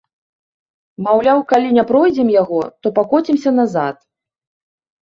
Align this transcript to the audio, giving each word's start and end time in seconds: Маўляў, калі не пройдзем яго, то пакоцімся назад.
Маўляў, 1.09 1.43
калі 1.53 1.69
не 1.77 1.83
пройдзем 1.91 2.35
яго, 2.41 2.61
то 2.81 2.87
пакоцімся 2.97 3.49
назад. 3.63 3.95